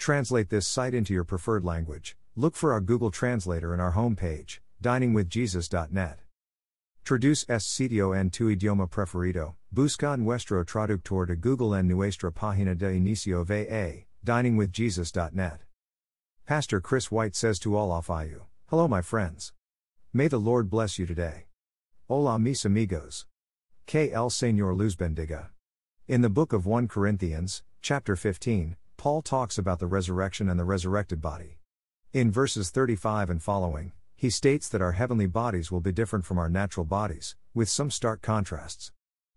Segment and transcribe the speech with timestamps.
[0.00, 2.16] Translate this site into your preferred language.
[2.34, 6.20] Look for our Google Translator in our homepage, diningwithjesus.net.
[7.04, 9.56] Traduce este sitio en tu idioma preferido.
[9.70, 15.58] Busca nuestro traductor de Google en nuestra página de inicio va, diningwithjesus.net.
[16.46, 19.52] Pastor Chris White says to all of you, Hello, my friends.
[20.14, 21.44] May the Lord bless you today.
[22.08, 23.26] Hola, mis amigos.
[23.84, 25.48] Que el Señor luz bendiga.
[26.08, 30.64] In the book of 1 Corinthians, chapter 15, Paul talks about the resurrection and the
[30.66, 31.58] resurrected body.
[32.12, 36.36] In verses 35 and following, he states that our heavenly bodies will be different from
[36.36, 38.92] our natural bodies, with some stark contrasts.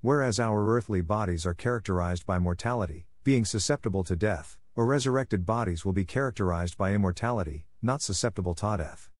[0.00, 5.84] Whereas our earthly bodies are characterized by mortality, being susceptible to death, or resurrected bodies
[5.84, 9.10] will be characterized by immortality, not susceptible to death.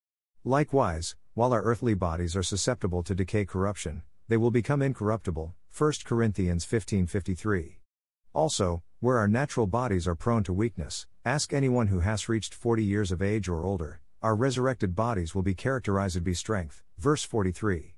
[0.45, 5.57] Likewise, while our earthly bodies are susceptible to decay corruption, they will become incorruptible.
[5.77, 7.81] 1 Corinthians 15:53.
[8.33, 12.83] Also, where our natural bodies are prone to weakness, ask anyone who has reached 40
[12.83, 16.83] years of age or older, our resurrected bodies will be characterized by strength.
[16.99, 17.95] Verse 43.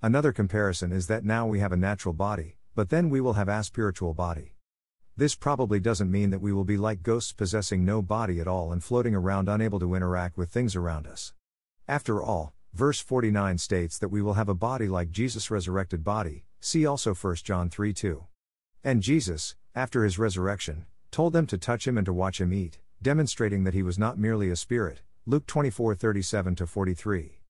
[0.00, 3.50] Another comparison is that now we have a natural body, but then we will have
[3.50, 4.54] a spiritual body.
[5.14, 8.72] This probably doesn't mean that we will be like ghosts possessing no body at all
[8.72, 11.34] and floating around unable to interact with things around us.
[11.86, 16.46] After all, verse 49 states that we will have a body like Jesus' resurrected body,
[16.60, 18.24] see also 1 John 3 2.
[18.82, 22.78] And Jesus, after his resurrection, told them to touch him and to watch him eat,
[23.02, 25.02] demonstrating that he was not merely a spirit.
[25.26, 27.40] Luke 24 37 43.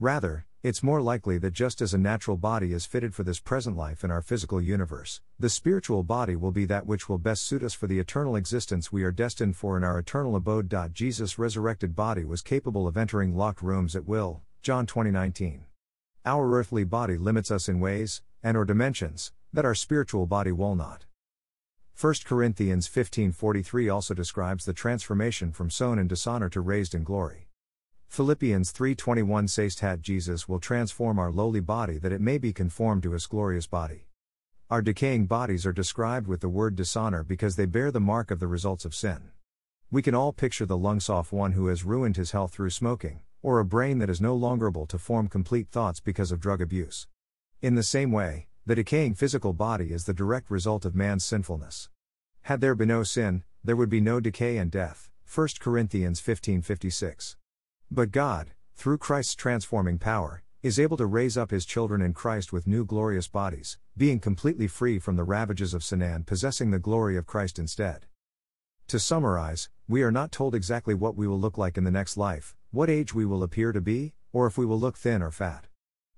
[0.00, 3.76] Rather, it's more likely that just as a natural body is fitted for this present
[3.76, 7.62] life in our physical universe, the spiritual body will be that which will best suit
[7.62, 10.74] us for the eternal existence we are destined for in our eternal abode.
[10.92, 14.42] Jesus' resurrected body was capable of entering locked rooms at will.
[14.62, 15.60] John 20:19.
[16.24, 20.74] Our earthly body limits us in ways and or dimensions that our spiritual body will
[20.74, 21.06] not.
[22.00, 27.48] 1 Corinthians 15:43 also describes the transformation from sown in dishonor to raised in glory.
[28.06, 33.02] Philippians 3:21 says that Jesus will transform our lowly body that it may be conformed
[33.02, 34.06] to his glorious body.
[34.70, 38.38] Our decaying bodies are described with the word dishonor because they bear the mark of
[38.38, 39.32] the results of sin.
[39.90, 43.22] We can all picture the lungs off one who has ruined his health through smoking,
[43.42, 46.62] or a brain that is no longer able to form complete thoughts because of drug
[46.62, 47.08] abuse.
[47.60, 51.88] In the same way, the decaying physical body is the direct result of man's sinfulness.
[52.42, 55.08] Had there been no sin, there would be no decay and death.
[55.24, 57.36] 1 Corinthians 15:56.
[57.90, 62.52] But God, through Christ's transforming power, is able to raise up his children in Christ
[62.52, 66.78] with new glorious bodies, being completely free from the ravages of sin and possessing the
[66.78, 68.04] glory of Christ instead.
[68.88, 72.18] To summarize, we are not told exactly what we will look like in the next
[72.18, 75.30] life, what age we will appear to be, or if we will look thin or
[75.30, 75.68] fat.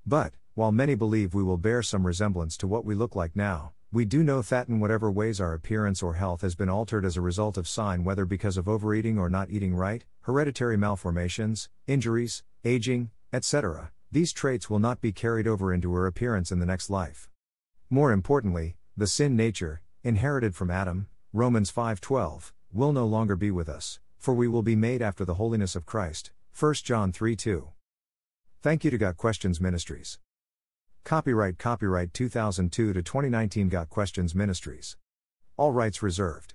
[0.05, 3.73] But, while many believe we will bear some resemblance to what we look like now,
[3.91, 7.17] we do know that in whatever ways our appearance or health has been altered as
[7.17, 12.43] a result of sign, whether because of overeating or not eating right, hereditary malformations, injuries,
[12.63, 16.91] aging, etc., these traits will not be carried over into our appearance in the next
[16.91, 17.31] life.
[17.89, 23.71] More importantly, the sin nature, inherited from Adam, Romans 5:12, will no longer be with
[23.71, 26.33] us, for we will be made after the holiness of Christ.
[26.53, 27.73] 1 John 3:2.
[28.61, 30.19] Thank you to Got Questions Ministries.
[31.05, 34.97] Copyright Copyright 2002 to 2019 Got Questions Ministries.
[35.57, 36.55] All rights reserved.